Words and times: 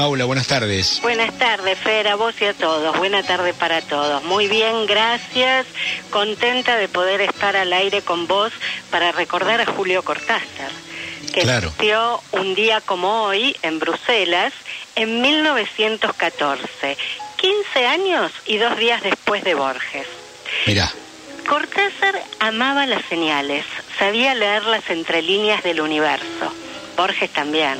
Paula, 0.00 0.24
buenas 0.24 0.46
tardes. 0.46 0.98
Buenas 1.02 1.36
tardes, 1.36 1.78
Fer, 1.78 2.08
a 2.08 2.14
vos 2.14 2.34
y 2.40 2.46
a 2.46 2.54
todos. 2.54 2.96
Buena 2.96 3.22
tarde 3.22 3.52
para 3.52 3.82
todos. 3.82 4.24
Muy 4.24 4.48
bien, 4.48 4.86
gracias. 4.86 5.66
Contenta 6.08 6.78
de 6.78 6.88
poder 6.88 7.20
estar 7.20 7.54
al 7.54 7.70
aire 7.74 8.00
con 8.00 8.26
vos 8.26 8.50
para 8.90 9.12
recordar 9.12 9.60
a 9.60 9.66
Julio 9.66 10.02
Cortázar, 10.02 10.70
que 11.34 11.44
nació 11.44 12.22
un 12.32 12.54
día 12.54 12.80
como 12.80 13.24
hoy 13.24 13.54
en 13.60 13.78
Bruselas 13.78 14.54
en 14.96 15.20
1914, 15.20 16.96
15 17.36 17.86
años 17.86 18.32
y 18.46 18.56
dos 18.56 18.78
días 18.78 19.02
después 19.02 19.44
de 19.44 19.54
Borges. 19.54 20.06
Mira. 20.66 20.90
Cortázar 21.46 22.22
amaba 22.38 22.86
las 22.86 23.04
señales, 23.04 23.66
sabía 23.98 24.34
leer 24.34 24.64
las 24.64 24.88
entrelíneas 24.88 25.62
del 25.62 25.82
universo. 25.82 26.54
Borges 26.96 27.30
también. 27.30 27.78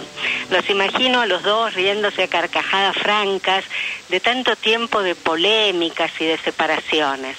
Los 0.51 0.69
imagino 0.69 1.21
a 1.21 1.27
los 1.27 1.43
dos 1.43 1.75
riéndose 1.75 2.25
a 2.25 2.29
carcajadas 2.29 2.97
francas 2.97 3.65
de 4.09 4.21
tanto 4.21 4.57
tiempo 4.57 5.03
de 5.03 5.15
polémicas 5.15 6.11
y 6.19 6.25
de 6.25 6.39
separaciones. 6.39 7.37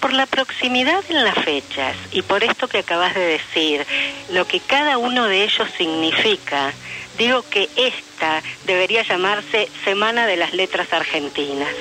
Por 0.00 0.12
la 0.12 0.26
proximidad 0.26 1.04
en 1.08 1.24
las 1.24 1.34
fechas 1.44 1.96
y 2.12 2.22
por 2.22 2.44
esto 2.44 2.68
que 2.68 2.78
acabas 2.78 3.14
de 3.14 3.26
decir, 3.26 3.84
lo 4.30 4.46
que 4.46 4.60
cada 4.60 4.96
uno 4.96 5.26
de 5.26 5.44
ellos 5.44 5.68
significa, 5.76 6.72
digo 7.18 7.44
que 7.50 7.68
esta 7.76 8.42
debería 8.64 9.02
llamarse 9.02 9.68
Semana 9.84 10.26
de 10.26 10.36
las 10.36 10.54
Letras 10.54 10.92
Argentinas. 10.92 11.74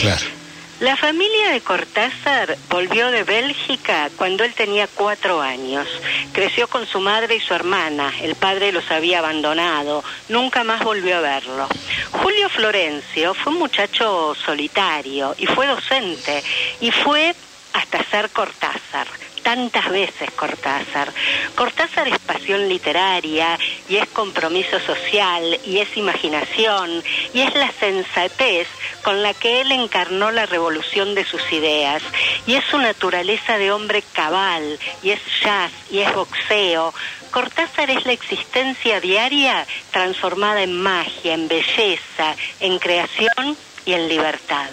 Claro. 0.00 0.37
La 0.80 0.96
familia 0.96 1.50
de 1.50 1.60
Cortázar 1.60 2.56
volvió 2.68 3.10
de 3.10 3.24
Bélgica 3.24 4.10
cuando 4.16 4.44
él 4.44 4.54
tenía 4.54 4.86
cuatro 4.86 5.40
años. 5.40 5.88
Creció 6.32 6.68
con 6.68 6.86
su 6.86 7.00
madre 7.00 7.34
y 7.34 7.40
su 7.40 7.52
hermana. 7.52 8.12
El 8.22 8.36
padre 8.36 8.70
los 8.70 8.88
había 8.92 9.18
abandonado. 9.18 10.04
Nunca 10.28 10.62
más 10.62 10.84
volvió 10.84 11.16
a 11.16 11.20
verlo. 11.20 11.66
Julio 12.12 12.48
Florencio 12.48 13.34
fue 13.34 13.54
un 13.54 13.58
muchacho 13.58 14.36
solitario 14.36 15.34
y 15.36 15.46
fue 15.46 15.66
docente 15.66 16.44
y 16.80 16.92
fue 16.92 17.34
hasta 17.72 18.04
ser 18.04 18.30
Cortázar 18.30 19.08
tantas 19.48 19.88
veces 19.88 20.30
Cortázar. 20.32 21.10
Cortázar 21.54 22.06
es 22.06 22.18
pasión 22.18 22.68
literaria 22.68 23.58
y 23.88 23.96
es 23.96 24.06
compromiso 24.08 24.78
social 24.78 25.58
y 25.64 25.78
es 25.78 25.96
imaginación 25.96 27.02
y 27.32 27.40
es 27.40 27.54
la 27.54 27.72
sensatez 27.72 28.68
con 29.02 29.22
la 29.22 29.32
que 29.32 29.62
él 29.62 29.72
encarnó 29.72 30.30
la 30.32 30.44
revolución 30.44 31.14
de 31.14 31.24
sus 31.24 31.50
ideas 31.50 32.02
y 32.46 32.56
es 32.56 32.64
su 32.66 32.76
naturaleza 32.76 33.56
de 33.56 33.72
hombre 33.72 34.02
cabal 34.12 34.78
y 35.02 35.12
es 35.12 35.20
jazz 35.42 35.72
y 35.90 36.00
es 36.00 36.12
boxeo. 36.12 36.92
Cortázar 37.30 37.88
es 37.88 38.04
la 38.04 38.12
existencia 38.12 39.00
diaria 39.00 39.66
transformada 39.92 40.60
en 40.62 40.78
magia, 40.78 41.32
en 41.32 41.48
belleza, 41.48 42.36
en 42.60 42.78
creación 42.78 43.56
y 43.86 43.94
en 43.94 44.10
libertad. 44.10 44.68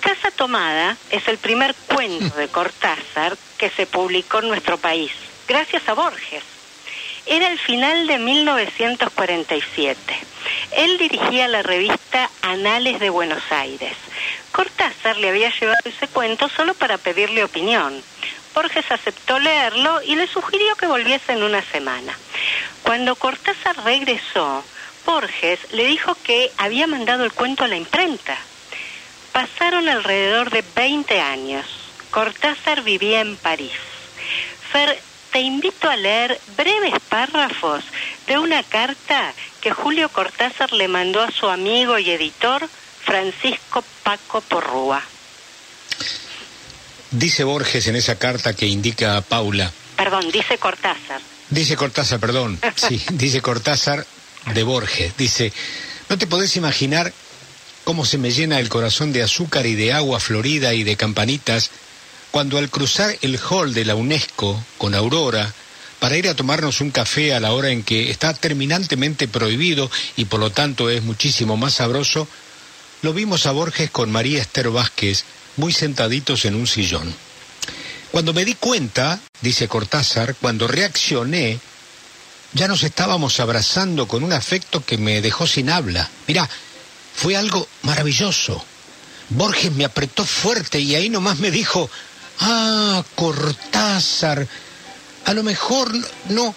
Casa 0.00 0.30
Tomada 0.30 0.96
es 1.10 1.26
el 1.26 1.38
primer 1.38 1.74
cuento 1.88 2.36
de 2.36 2.46
Cortázar 2.46 3.36
que 3.58 3.70
se 3.70 3.86
publicó 3.86 4.38
en 4.40 4.48
nuestro 4.48 4.78
país, 4.78 5.10
gracias 5.48 5.88
a 5.88 5.94
Borges. 5.94 6.42
Era 7.26 7.48
el 7.48 7.58
final 7.58 8.06
de 8.06 8.18
1947. 8.18 9.96
Él 10.72 10.98
dirigía 10.98 11.48
la 11.48 11.62
revista 11.62 12.30
Anales 12.42 13.00
de 13.00 13.10
Buenos 13.10 13.42
Aires. 13.50 13.96
Cortázar 14.52 15.16
le 15.16 15.30
había 15.30 15.50
llevado 15.50 15.80
ese 15.84 16.06
cuento 16.08 16.48
solo 16.48 16.74
para 16.74 16.98
pedirle 16.98 17.42
opinión. 17.42 18.00
Borges 18.54 18.90
aceptó 18.90 19.38
leerlo 19.38 20.00
y 20.02 20.14
le 20.14 20.28
sugirió 20.28 20.76
que 20.76 20.86
volviese 20.86 21.32
en 21.32 21.42
una 21.42 21.62
semana. 21.62 22.16
Cuando 22.82 23.16
Cortázar 23.16 23.84
regresó, 23.84 24.64
Borges 25.04 25.58
le 25.72 25.86
dijo 25.86 26.16
que 26.22 26.52
había 26.56 26.86
mandado 26.86 27.24
el 27.24 27.32
cuento 27.32 27.64
a 27.64 27.68
la 27.68 27.76
imprenta 27.76 28.38
Pasaron 29.36 29.86
alrededor 29.86 30.48
de 30.48 30.64
20 30.74 31.20
años. 31.20 31.66
Cortázar 32.16 32.82
vivía 32.82 33.20
en 33.20 33.36
París. 33.36 33.72
Fer, 34.72 34.98
te 35.32 35.40
invito 35.40 35.90
a 35.90 35.96
leer 35.96 36.40
breves 36.56 36.94
párrafos 37.10 37.84
de 38.26 38.38
una 38.38 38.62
carta 38.62 39.34
que 39.60 39.70
Julio 39.70 40.08
Cortázar 40.08 40.72
le 40.72 40.88
mandó 40.88 41.20
a 41.20 41.30
su 41.30 41.46
amigo 41.46 41.98
y 41.98 42.08
editor 42.08 42.66
Francisco 43.04 43.84
Paco 44.02 44.40
Porrúa. 44.40 45.02
Dice 47.10 47.44
Borges 47.44 47.86
en 47.86 47.96
esa 47.96 48.18
carta 48.18 48.54
que 48.54 48.64
indica 48.64 49.18
a 49.18 49.20
Paula. 49.20 49.70
Perdón, 49.98 50.30
dice 50.32 50.56
Cortázar. 50.56 51.20
Dice 51.50 51.76
Cortázar, 51.76 52.18
perdón. 52.18 52.58
Sí, 52.76 53.04
dice 53.10 53.42
Cortázar 53.42 54.06
de 54.54 54.62
Borges. 54.62 55.14
Dice, 55.18 55.52
no 56.08 56.16
te 56.16 56.26
podés 56.26 56.56
imaginar 56.56 57.12
cómo 57.84 58.06
se 58.06 58.16
me 58.16 58.30
llena 58.30 58.58
el 58.58 58.70
corazón 58.70 59.12
de 59.12 59.22
azúcar 59.22 59.66
y 59.66 59.74
de 59.74 59.92
agua 59.92 60.18
florida 60.18 60.72
y 60.72 60.82
de 60.82 60.96
campanitas 60.96 61.70
cuando 62.36 62.58
al 62.58 62.68
cruzar 62.68 63.16
el 63.22 63.38
hall 63.38 63.72
de 63.72 63.86
la 63.86 63.94
UNESCO 63.94 64.62
con 64.76 64.94
Aurora 64.94 65.54
para 66.00 66.18
ir 66.18 66.28
a 66.28 66.36
tomarnos 66.36 66.82
un 66.82 66.90
café 66.90 67.32
a 67.32 67.40
la 67.40 67.54
hora 67.54 67.70
en 67.70 67.82
que 67.82 68.10
está 68.10 68.34
terminantemente 68.34 69.26
prohibido 69.26 69.90
y 70.18 70.26
por 70.26 70.40
lo 70.40 70.50
tanto 70.50 70.90
es 70.90 71.02
muchísimo 71.02 71.56
más 71.56 71.72
sabroso, 71.72 72.28
lo 73.00 73.14
vimos 73.14 73.46
a 73.46 73.52
Borges 73.52 73.90
con 73.90 74.12
María 74.12 74.42
Esther 74.42 74.68
Vázquez 74.68 75.24
muy 75.56 75.72
sentaditos 75.72 76.44
en 76.44 76.56
un 76.56 76.66
sillón. 76.66 77.14
Cuando 78.12 78.34
me 78.34 78.44
di 78.44 78.52
cuenta, 78.52 79.18
dice 79.40 79.66
Cortázar, 79.66 80.34
cuando 80.34 80.68
reaccioné, 80.68 81.58
ya 82.52 82.68
nos 82.68 82.82
estábamos 82.82 83.40
abrazando 83.40 84.06
con 84.06 84.22
un 84.22 84.34
afecto 84.34 84.84
que 84.84 84.98
me 84.98 85.22
dejó 85.22 85.46
sin 85.46 85.70
habla. 85.70 86.10
Mirá, 86.26 86.46
fue 87.14 87.34
algo 87.34 87.66
maravilloso. 87.80 88.62
Borges 89.30 89.72
me 89.72 89.86
apretó 89.86 90.26
fuerte 90.26 90.78
y 90.78 90.94
ahí 90.94 91.08
nomás 91.08 91.38
me 91.38 91.50
dijo, 91.50 91.90
ah, 92.40 93.04
Cortázar, 93.14 94.46
a 95.24 95.34
lo 95.34 95.42
mejor 95.42 95.92
no, 96.28 96.54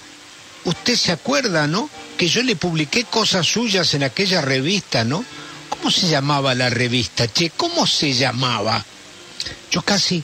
usted 0.66 0.95
se 0.95 1.12
acuerda, 1.12 1.67
¿no? 1.67 1.90
Que 2.17 2.28
yo 2.28 2.44
le 2.44 2.56
publiqué 2.56 3.06
cosas 3.06 3.47
suyas 3.47 3.94
en 3.94 4.03
aquella 4.03 4.41
revista, 4.41 5.03
¿no? 5.03 5.23
¿Cómo 5.69 5.91
se 5.91 6.07
llamaba 6.07 6.56
la 6.56 6.69
revista, 6.69 7.31
che? 7.31 7.51
¿Cómo 7.51 7.88
se 7.88 8.13
llamaba? 8.13 8.84
Yo 9.72 9.81
casi, 9.81 10.23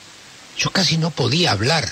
yo 0.58 0.70
casi 0.72 0.98
no 0.98 1.12
podía 1.12 1.52
hablar, 1.52 1.90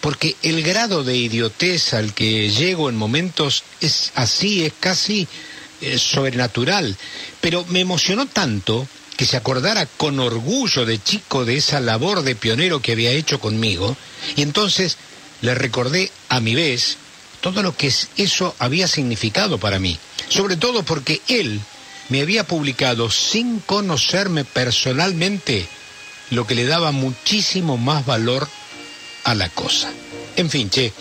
porque 0.00 0.36
el 0.42 0.62
grado 0.62 1.04
de 1.04 1.16
idiotez 1.16 1.94
al 1.94 2.14
que 2.14 2.50
llego 2.50 2.88
en 2.88 2.96
momentos 2.96 3.64
es 3.80 4.12
así, 4.14 4.64
es 4.64 4.72
casi 4.78 5.26
sobrenatural, 5.96 6.96
pero 7.40 7.64
me 7.68 7.80
emocionó 7.80 8.26
tanto 8.26 8.86
que 9.20 9.26
se 9.26 9.36
acordara 9.36 9.84
con 9.84 10.18
orgullo 10.18 10.86
de 10.86 10.98
chico 10.98 11.44
de 11.44 11.58
esa 11.58 11.78
labor 11.78 12.22
de 12.22 12.34
pionero 12.34 12.80
que 12.80 12.92
había 12.92 13.10
hecho 13.10 13.38
conmigo, 13.38 13.94
y 14.34 14.40
entonces 14.40 14.96
le 15.42 15.54
recordé 15.54 16.10
a 16.30 16.40
mi 16.40 16.54
vez 16.54 16.96
todo 17.42 17.62
lo 17.62 17.76
que 17.76 17.92
eso 18.16 18.54
había 18.58 18.88
significado 18.88 19.58
para 19.58 19.78
mí, 19.78 19.98
sobre 20.30 20.56
todo 20.56 20.84
porque 20.84 21.20
él 21.28 21.60
me 22.08 22.22
había 22.22 22.44
publicado 22.44 23.10
sin 23.10 23.60
conocerme 23.60 24.46
personalmente, 24.46 25.68
lo 26.30 26.46
que 26.46 26.54
le 26.54 26.64
daba 26.64 26.90
muchísimo 26.90 27.76
más 27.76 28.06
valor 28.06 28.48
a 29.24 29.34
la 29.34 29.50
cosa. 29.50 29.92
En 30.36 30.48
fin, 30.48 30.70
che, 30.70 30.94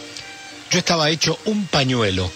yo 0.70 0.80
estaba 0.80 1.10
hecho 1.10 1.40
un 1.46 1.68
pañuelo 1.68 2.30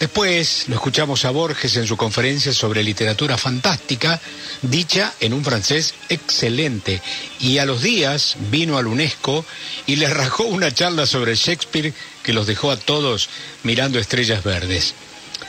Después 0.00 0.66
lo 0.68 0.76
escuchamos 0.76 1.24
a 1.24 1.30
Borges 1.30 1.74
en 1.74 1.86
su 1.86 1.96
conferencia 1.96 2.52
sobre 2.52 2.84
literatura 2.84 3.36
fantástica, 3.36 4.20
dicha 4.62 5.12
en 5.18 5.32
un 5.32 5.44
francés 5.44 5.94
excelente, 6.08 7.02
y 7.40 7.58
a 7.58 7.64
los 7.64 7.82
días 7.82 8.36
vino 8.50 8.78
al 8.78 8.86
UNESCO 8.86 9.44
y 9.86 9.96
le 9.96 10.08
rajó 10.08 10.44
una 10.44 10.72
charla 10.72 11.04
sobre 11.04 11.34
Shakespeare 11.34 11.92
que 12.22 12.32
los 12.32 12.46
dejó 12.46 12.70
a 12.70 12.76
todos 12.76 13.28
mirando 13.64 13.98
estrellas 13.98 14.44
verdes. 14.44 14.94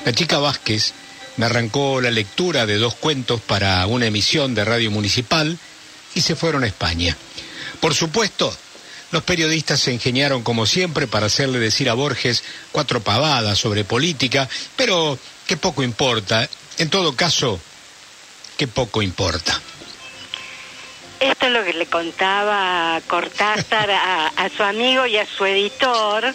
La 0.04 0.14
chica 0.14 0.40
Vázquez 0.40 0.94
me 1.38 1.46
arrancó 1.46 2.02
la 2.02 2.10
lectura 2.10 2.66
de 2.66 2.78
dos 2.78 2.96
cuentos 2.96 3.42
para 3.42 3.86
una 3.86 4.08
emisión 4.08 4.56
de 4.56 4.66
radio 4.66 4.90
municipal 4.90 5.60
y 6.16 6.22
se 6.22 6.36
fueron 6.36 6.64
a 6.64 6.68
España. 6.68 7.16
Por 7.80 7.94
supuesto, 7.94 8.52
los 9.12 9.24
periodistas 9.24 9.80
se 9.80 9.94
ingeniaron 9.94 10.44
como 10.44 10.66
siempre 10.66 11.08
para 11.08 11.28
hacerle 11.28 11.60
decir 11.60 11.90
a 11.90 11.94
Borges 11.94 12.44
cuatro 12.72 13.02
pavadas 13.02 13.58
sobre 13.58 13.84
política, 13.84 14.48
pero 14.76 15.18
que 15.48 15.58
poco 15.58 15.84
importa. 15.84 16.48
En 16.78 16.90
todo 16.90 17.16
caso, 17.16 17.60
que 18.58 18.68
poco 18.68 19.02
importa. 19.02 19.60
Esto 21.20 21.48
es 21.48 21.52
lo 21.52 21.66
que 21.66 21.74
le 21.74 21.86
contaba 21.86 23.02
Cortázar 23.08 23.92
a, 23.92 24.50
su 24.56 24.64
amigo 24.64 25.06
y 25.06 25.18
a 25.18 25.26
su 25.26 25.46
editor 25.46 26.34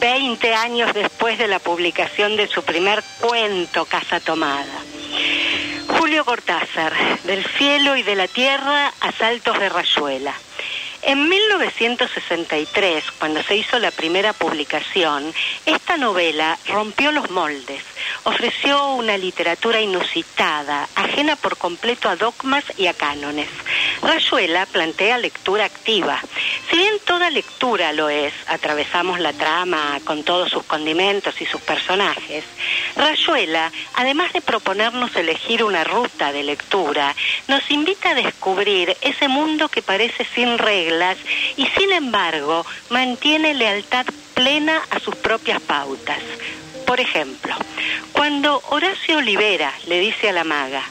20 0.00 0.54
años 0.54 0.92
después 0.94 1.38
de 1.38 1.46
la 1.46 1.60
publicación 1.60 2.36
de 2.36 2.48
su 2.48 2.64
primer 2.64 3.04
cuento, 3.20 3.84
Casa 3.84 4.18
Tomada. 4.18 4.82
Julio 5.86 6.24
Cortázar, 6.24 6.92
del 7.22 7.44
cielo 7.56 7.96
y 7.96 8.02
de 8.02 8.16
la 8.16 8.26
tierra 8.26 8.92
a 9.00 9.12
saltos 9.12 9.60
de 9.60 9.68
rayuela. 9.68 10.34
En 11.08 11.28
1963, 11.28 13.04
cuando 13.20 13.40
se 13.44 13.54
hizo 13.54 13.78
la 13.78 13.92
primera 13.92 14.32
publicación, 14.32 15.32
esta 15.64 15.96
novela 15.96 16.58
rompió 16.66 17.12
los 17.12 17.30
moldes. 17.30 17.80
ofreció 18.24 18.94
una 18.94 19.16
literatura 19.16 19.80
inusitada, 19.80 20.88
ajena 20.96 21.36
por 21.36 21.58
completo 21.58 22.08
a 22.08 22.16
dogmas 22.16 22.64
y 22.76 22.88
a 22.88 22.94
cánones. 22.94 23.48
Rayuela 24.02 24.66
plantea 24.66 25.18
lectura 25.18 25.64
activa. 25.64 26.20
Si 26.70 26.76
bien 26.76 26.94
toda 27.04 27.30
lectura 27.30 27.92
lo 27.92 28.08
es, 28.08 28.32
atravesamos 28.46 29.20
la 29.20 29.32
trama 29.32 30.00
con 30.04 30.24
todos 30.24 30.50
sus 30.50 30.64
condimentos 30.64 31.40
y 31.40 31.46
sus 31.46 31.60
personajes, 31.60 32.44
Rayuela, 32.96 33.72
además 33.94 34.32
de 34.32 34.40
proponernos 34.40 35.14
elegir 35.16 35.64
una 35.64 35.84
ruta 35.84 36.32
de 36.32 36.42
lectura, 36.42 37.14
nos 37.48 37.70
invita 37.70 38.10
a 38.10 38.14
descubrir 38.14 38.96
ese 39.00 39.28
mundo 39.28 39.68
que 39.68 39.82
parece 39.82 40.26
sin 40.34 40.58
reglas 40.58 41.16
y 41.56 41.66
sin 41.66 41.92
embargo 41.92 42.64
mantiene 42.90 43.54
lealtad 43.54 44.06
plena 44.34 44.82
a 44.90 45.00
sus 45.00 45.16
propias 45.16 45.60
pautas. 45.60 46.22
Por 46.86 47.00
ejemplo, 47.00 47.54
cuando 48.12 48.60
Horacio 48.70 49.18
Olivera 49.18 49.72
le 49.86 49.98
dice 49.98 50.28
a 50.28 50.32
la 50.32 50.44
maga, 50.44 50.84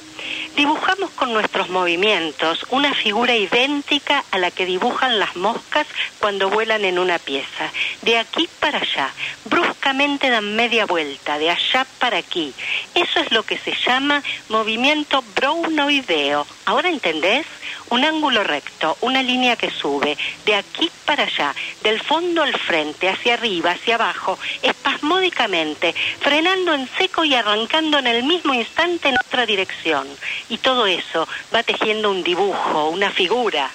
dibujamos 0.56 1.12
con 1.12 1.34
nuestros 1.34 1.69
movimientos 1.69 2.66
una 2.69 2.94
figura 2.94 3.36
idéntica 3.36 4.24
a 4.31 4.40
la 4.40 4.52
que 4.52 4.66
dibujan 4.66 5.19
las 5.19 5.36
moscas 5.36 5.88
cuando 6.19 6.50
vuelan 6.50 6.86
en 6.86 7.00
una 7.00 7.19
pieza. 7.19 7.72
De 8.06 8.18
aquí 8.18 8.48
para 8.60 8.80
allá, 8.80 9.10
bruscamente 9.46 10.30
dan 10.30 10.56
media 10.56 10.86
vuelta, 10.86 11.38
de 11.38 11.50
allá 11.50 11.86
para 12.00 12.18
aquí. 12.18 12.54
Eso 12.94 13.19
es 13.19 13.31
lo 13.31 13.44
que 13.44 13.57
se 13.57 13.74
llama 13.86 14.24
movimiento 14.48 15.24
brownoideo. 15.36 16.46
¿Ahora 16.66 16.90
entendés? 16.90 17.46
un 17.90 18.04
ángulo 18.04 18.44
recto, 18.44 18.98
una 19.02 19.22
línea 19.22 19.56
que 19.56 19.69
sube, 19.69 20.18
de 20.46 20.56
aquí 20.56 20.90
para 21.06 21.24
allá, 21.24 21.54
del 21.84 22.02
fondo 22.02 22.44
al 22.44 22.57
frente, 22.57 23.10
hacia 23.10 23.36
arriba, 23.36 23.72
hacia 23.72 23.96
abajo, 23.96 24.40
espasmódicamente, 24.62 25.94
frenando 26.19 26.74
en 26.74 26.90
seco 26.98 27.24
y 27.24 27.36
arrancando 27.36 28.00
en 28.00 28.08
el 28.08 28.24
mismo 28.24 28.54
instante 28.54 29.10
en 29.10 29.18
otra 29.18 29.46
dirección. 29.46 30.08
Y 30.50 30.58
todo 30.58 30.88
eso 30.88 31.28
va 31.54 31.63
tejiendo 31.63 32.10
un 32.10 32.24
dibujo, 32.24 32.90
una 32.90 33.12
figura. 33.12 33.69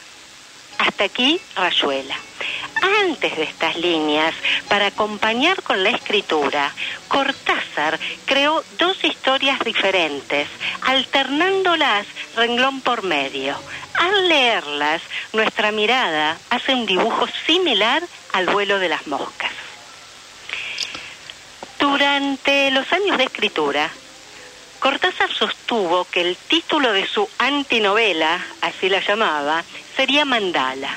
Hasta 0.79 1.05
aquí, 1.05 1.41
Rayuela. 1.55 2.17
Antes 2.81 3.37
de 3.37 3.43
estas 3.43 3.77
líneas, 3.77 4.35
para 4.69 4.87
acompañar 4.87 5.63
con 5.63 5.83
la 5.83 5.91
escritura, 5.91 6.73
Cortázar 7.09 7.99
creó 8.25 8.65
dos 8.79 9.05
historias 9.05 9.61
diferentes, 9.61 10.49
alternándolas 10.83 12.07
renglón 12.37 12.81
por 12.81 13.03
medio. 13.03 13.55
Al 13.99 14.29
leerlas, 14.29 15.03
nuestra 15.33 15.73
mirada 15.73 16.39
hace 16.49 16.73
un 16.73 16.87
dibujo 16.87 17.27
similar 17.47 18.03
al 18.33 18.47
vuelo 18.47 18.79
de 18.79 18.89
las 18.89 19.07
moscas. 19.07 19.53
Durante 21.79 22.71
los 22.71 22.91
años 22.93 23.19
de 23.19 23.25
escritura, 23.25 23.91
Cortázar 24.79 25.31
sostuvo 25.31 26.07
que 26.07 26.23
el 26.23 26.37
título 26.37 26.93
de 26.93 27.07
su 27.07 27.29
antinovela, 27.39 28.41
así 28.63 28.89
la 28.89 29.01
llamaba, 29.01 29.63
sería 29.95 30.25
Mandala. 30.25 30.97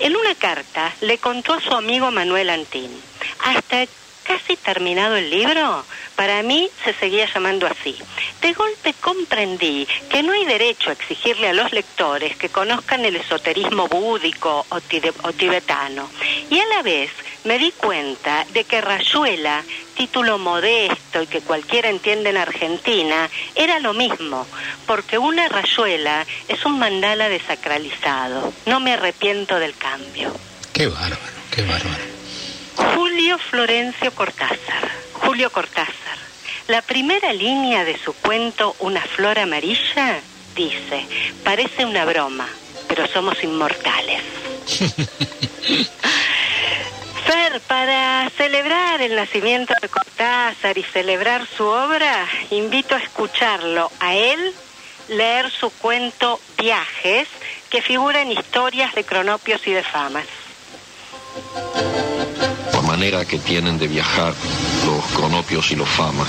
En 0.00 0.16
una 0.16 0.34
carta 0.34 0.94
le 1.02 1.18
contó 1.18 1.52
a 1.52 1.60
su 1.60 1.74
amigo 1.74 2.10
Manuel 2.10 2.48
Antín, 2.48 2.90
hasta 3.44 3.86
casi 4.24 4.56
terminado 4.56 5.16
el 5.16 5.28
libro, 5.28 5.84
para 6.16 6.42
mí 6.42 6.70
se 6.84 6.94
seguía 6.94 7.28
llamando 7.32 7.66
así. 7.66 7.96
De 8.40 8.54
golpe 8.54 8.94
comprendí 9.00 9.86
que 10.08 10.22
no 10.22 10.32
hay 10.32 10.46
derecho 10.46 10.88
a 10.88 10.94
exigirle 10.94 11.48
a 11.48 11.52
los 11.52 11.70
lectores 11.72 12.34
que 12.36 12.48
conozcan 12.48 13.04
el 13.04 13.16
esoterismo 13.16 13.88
búdico 13.88 14.64
o, 14.70 14.80
tibetano. 15.32 16.08
Y 16.48 16.58
a 16.58 16.66
la 16.66 16.82
vez 16.82 17.10
me 17.44 17.58
di 17.58 17.72
cuenta 17.72 18.46
de 18.52 18.64
que 18.64 18.80
Rayuela, 18.80 19.64
título 19.96 20.38
modesto 20.38 21.22
y 21.22 21.26
que 21.26 21.40
cualquiera 21.40 21.88
entiende 21.88 22.30
en 22.30 22.36
Argentina, 22.36 23.28
era 23.54 23.78
lo 23.78 23.94
mismo, 23.94 24.46
porque 24.86 25.18
una 25.18 25.48
rayuela 25.48 26.26
es 26.48 26.64
un 26.64 26.78
mandala 26.78 27.28
desacralizado. 27.28 28.52
No 28.66 28.80
me 28.80 28.92
arrepiento 28.92 29.58
del 29.58 29.74
cambio. 29.76 30.34
Qué 30.72 30.86
bárbaro, 30.86 31.16
qué 31.50 31.62
bárbaro. 31.62 32.04
Julio 32.94 33.38
Florencio 33.38 34.14
Cortázar. 34.14 34.90
Julio 35.12 35.50
Cortázar. 35.50 36.18
La 36.68 36.82
primera 36.82 37.32
línea 37.32 37.84
de 37.84 37.98
su 37.98 38.12
cuento 38.12 38.76
Una 38.78 39.00
flor 39.00 39.38
amarilla 39.38 40.20
dice, 40.54 41.06
parece 41.44 41.84
una 41.84 42.04
broma, 42.04 42.48
pero 42.88 43.06
somos 43.06 43.42
inmortales. 43.42 44.22
Fer, 47.30 47.60
para 47.60 48.28
celebrar 48.36 49.00
el 49.00 49.14
nacimiento 49.14 49.72
de 49.80 49.88
Cortázar 49.88 50.76
y 50.76 50.82
celebrar 50.82 51.46
su 51.46 51.64
obra, 51.64 52.26
invito 52.50 52.96
a 52.96 52.98
escucharlo 52.98 53.88
a 54.00 54.16
él 54.16 54.52
leer 55.08 55.48
su 55.48 55.70
cuento 55.70 56.40
Viajes, 56.58 57.28
que 57.70 57.82
figura 57.82 58.22
en 58.22 58.32
historias 58.32 58.94
de 58.96 59.04
cronopios 59.04 59.64
y 59.68 59.72
de 59.72 59.84
famas 59.84 60.26
manera 62.90 63.24
que 63.24 63.38
tienen 63.38 63.78
de 63.78 63.86
viajar 63.86 64.34
los 64.84 65.04
cronopios 65.16 65.70
y 65.70 65.76
los 65.76 65.88
famas. 65.88 66.28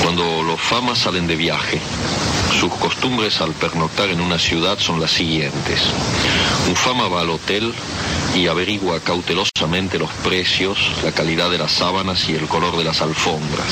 Cuando 0.00 0.44
los 0.44 0.60
famas 0.60 1.00
salen 1.00 1.26
de 1.26 1.34
viaje, 1.34 1.80
sus 2.60 2.72
costumbres 2.74 3.40
al 3.40 3.52
pernoctar 3.52 4.10
en 4.10 4.20
una 4.20 4.38
ciudad 4.38 4.78
son 4.78 5.00
las 5.00 5.10
siguientes. 5.10 5.80
Un 6.68 6.76
fama 6.76 7.08
va 7.08 7.22
al 7.22 7.30
hotel 7.30 7.74
y 8.34 8.46
averigua 8.46 9.00
cautelosamente 9.00 9.98
los 9.98 10.10
precios, 10.24 10.78
la 11.04 11.12
calidad 11.12 11.50
de 11.50 11.58
las 11.58 11.72
sábanas 11.72 12.28
y 12.28 12.34
el 12.34 12.46
color 12.46 12.76
de 12.76 12.84
las 12.84 13.02
alfombras. 13.02 13.68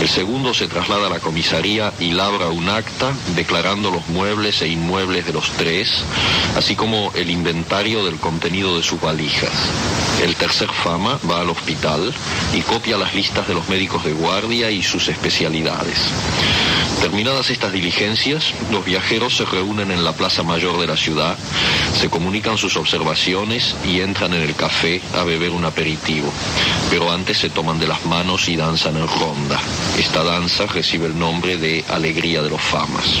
El 0.00 0.08
segundo 0.08 0.52
se 0.54 0.68
traslada 0.68 1.06
a 1.06 1.10
la 1.10 1.20
comisaría 1.20 1.92
y 2.00 2.12
labra 2.12 2.48
un 2.48 2.68
acta 2.68 3.12
declarando 3.34 3.90
los 3.90 4.08
muebles 4.08 4.60
e 4.62 4.68
inmuebles 4.68 5.26
de 5.26 5.32
los 5.32 5.50
tres, 5.52 6.02
así 6.56 6.74
como 6.74 7.12
el 7.14 7.30
inventario 7.30 8.04
del 8.04 8.16
contenido 8.16 8.76
de 8.76 8.82
sus 8.82 9.00
valijas. 9.00 9.52
El 10.22 10.34
tercer 10.34 10.68
fama 10.68 11.18
va 11.30 11.40
al 11.40 11.50
hospital 11.50 12.12
y 12.54 12.60
copia 12.62 12.96
las 12.96 13.14
listas 13.14 13.46
de 13.46 13.54
los 13.54 13.68
médicos 13.68 14.04
de 14.04 14.12
guardia 14.12 14.70
y 14.70 14.82
sus 14.82 15.08
especialidades. 15.08 15.98
Terminadas 17.00 17.50
estas 17.50 17.72
diligencias, 17.72 18.52
los 18.72 18.84
viajeros 18.84 19.36
se 19.36 19.44
reúnen 19.44 19.90
en 19.90 20.02
la 20.02 20.12
plaza 20.12 20.42
mayor 20.42 20.80
de 20.80 20.86
la 20.86 20.96
ciudad, 20.96 21.36
se 22.00 22.08
comunican 22.08 22.58
sus 22.58 22.76
observaciones 22.76 23.75
y 23.84 24.00
entran 24.00 24.34
en 24.34 24.42
el 24.42 24.54
café 24.54 25.00
a 25.14 25.24
beber 25.24 25.50
un 25.50 25.64
aperitivo. 25.64 26.32
Pero 26.90 27.10
antes 27.10 27.38
se 27.38 27.50
toman 27.50 27.78
de 27.78 27.86
las 27.86 28.04
manos 28.06 28.48
y 28.48 28.56
danzan 28.56 28.96
en 28.96 29.08
ronda. 29.08 29.60
Esta 29.98 30.22
danza 30.22 30.66
recibe 30.66 31.06
el 31.06 31.18
nombre 31.18 31.56
de 31.56 31.84
Alegría 31.88 32.42
de 32.42 32.50
los 32.50 32.60
Famas. 32.60 33.20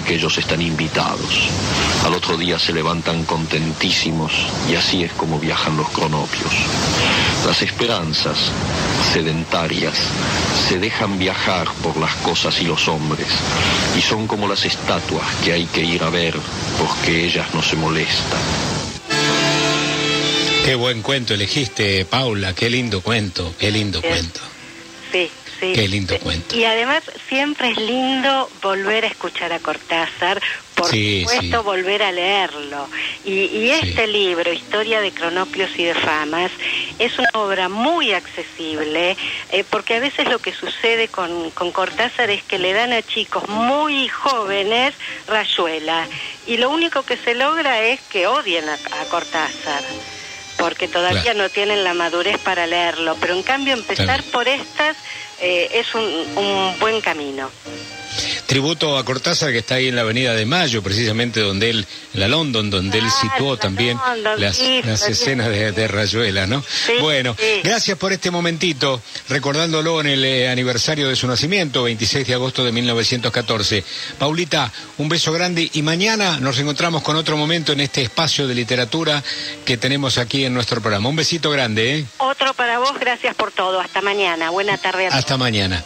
que 0.03 0.15
ellos 0.15 0.37
están 0.37 0.61
invitados. 0.61 1.49
Al 2.05 2.13
otro 2.13 2.37
día 2.37 2.59
se 2.59 2.73
levantan 2.73 3.23
contentísimos 3.25 4.31
y 4.69 4.75
así 4.75 5.03
es 5.03 5.11
como 5.13 5.39
viajan 5.39 5.77
los 5.77 5.89
cronopios. 5.89 6.53
Las 7.45 7.61
esperanzas 7.61 8.37
sedentarias 9.13 9.95
se 10.67 10.79
dejan 10.79 11.17
viajar 11.19 11.67
por 11.83 11.97
las 11.97 12.15
cosas 12.15 12.61
y 12.61 12.65
los 12.65 12.87
hombres 12.87 13.27
y 13.97 14.01
son 14.01 14.27
como 14.27 14.47
las 14.47 14.65
estatuas 14.65 15.25
que 15.43 15.53
hay 15.53 15.65
que 15.65 15.83
ir 15.83 16.03
a 16.03 16.09
ver 16.09 16.35
porque 16.79 17.25
ellas 17.25 17.47
no 17.53 17.61
se 17.61 17.75
molestan. 17.75 18.41
Qué 20.65 20.75
buen 20.75 21.01
cuento 21.01 21.33
elegiste, 21.33 22.05
Paula, 22.05 22.53
qué 22.53 22.69
lindo 22.69 23.01
cuento, 23.01 23.53
qué 23.59 23.71
lindo 23.71 24.01
cuento. 24.01 24.39
Sí, 25.11 25.29
sí. 25.61 25.73
Qué 25.73 25.87
lindo 25.87 26.19
cuento. 26.19 26.57
Y 26.57 26.65
además 26.65 27.03
siempre 27.29 27.69
es 27.69 27.77
lindo 27.77 28.49
volver 28.61 29.05
a 29.05 29.07
escuchar 29.07 29.53
a 29.53 29.59
Cortázar 29.59 30.41
por 30.81 30.89
supuesto 30.89 31.63
volver 31.63 32.03
a 32.03 32.11
leerlo. 32.11 32.87
Y, 33.23 33.69
este 33.69 34.07
libro, 34.07 34.51
Historia 34.51 35.01
de 35.01 35.11
Cronopios 35.11 35.69
y 35.77 35.83
de 35.83 35.93
Famas, 35.93 36.51
es 36.99 37.17
una 37.19 37.29
obra 37.33 37.69
muy 37.69 38.13
accesible, 38.13 39.15
eh, 39.51 39.63
porque 39.69 39.95
a 39.95 39.99
veces 39.99 40.27
lo 40.27 40.39
que 40.39 40.53
sucede 40.53 41.07
con, 41.07 41.51
con, 41.51 41.71
Cortázar 41.71 42.29
es 42.29 42.43
que 42.43 42.57
le 42.57 42.73
dan 42.73 42.93
a 42.93 43.01
chicos 43.01 43.47
muy 43.47 44.07
jóvenes 44.07 44.93
rayuela, 45.27 46.07
y 46.47 46.57
lo 46.57 46.69
único 46.69 47.03
que 47.03 47.17
se 47.17 47.35
logra 47.35 47.81
es 47.83 48.01
que 48.01 48.27
odien 48.27 48.67
a, 48.67 48.73
a 48.73 49.05
Cortázar 49.09 49.83
porque 50.61 50.87
todavía 50.87 51.33
no 51.33 51.49
tienen 51.49 51.83
la 51.83 51.95
madurez 51.95 52.37
para 52.37 52.67
leerlo, 52.67 53.17
pero 53.19 53.33
en 53.35 53.41
cambio 53.41 53.73
empezar 53.73 54.21
por 54.31 54.47
estas 54.47 54.95
eh, 55.41 55.69
es 55.73 55.93
un, 55.95 56.03
un 56.37 56.79
buen 56.79 57.01
camino. 57.01 57.49
Tributo 58.51 58.97
a 58.97 59.05
Cortázar 59.05 59.53
que 59.53 59.59
está 59.59 59.75
ahí 59.75 59.87
en 59.87 59.95
la 59.95 60.01
Avenida 60.01 60.33
de 60.33 60.45
Mayo, 60.45 60.83
precisamente 60.83 61.39
donde 61.39 61.69
él, 61.69 61.87
en 62.13 62.19
la 62.19 62.27
London, 62.27 62.69
donde 62.69 62.97
él 62.97 63.05
situó 63.09 63.55
también 63.55 63.97
las, 64.35 64.59
escenas 64.59 65.47
de, 65.47 65.87
Rayuela, 65.87 66.47
¿no? 66.47 66.61
bueno, 66.99 67.33
gracias 67.63 67.97
por 67.97 68.11
este 68.11 68.29
momentito, 68.29 69.01
recordándolo 69.29 70.01
en 70.01 70.07
el 70.07 70.25
eh, 70.25 70.49
aniversario 70.49 71.07
de 71.07 71.15
su 71.15 71.27
nacimiento, 71.27 71.83
26 71.83 72.27
de 72.27 72.33
agosto 72.33 72.65
de 72.65 72.73
1914. 72.73 73.85
Paulita, 74.19 74.69
un 74.97 75.07
beso 75.07 75.31
grande 75.31 75.69
y 75.71 75.81
mañana 75.81 76.37
nos 76.41 76.59
encontramos 76.59 77.03
con 77.03 77.15
otro 77.15 77.37
momento 77.37 77.71
en 77.71 77.79
este 77.79 78.01
espacio 78.01 78.49
de 78.49 78.55
literatura 78.55 79.23
que 79.63 79.77
tenemos 79.77 80.17
aquí 80.17 80.43
en 80.43 80.53
nuestro 80.53 80.81
programa. 80.81 81.07
Un 81.07 81.15
besito 81.15 81.51
grande, 81.51 81.99
¿eh? 81.99 82.05
Otro 82.17 82.53
para 82.53 82.79
vos, 82.79 82.99
gracias 82.99 83.33
por 83.33 83.53
todo. 83.53 83.79
Hasta 83.79 84.01
mañana. 84.01 84.49
Buena 84.49 84.77
tarde 84.77 85.05
a 85.05 85.09
todos. 85.09 85.19
Hasta 85.19 85.37
mañana. 85.37 85.79